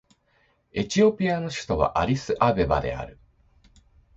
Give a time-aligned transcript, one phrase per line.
[0.71, 3.19] エチオピアの首都はアディスアベバである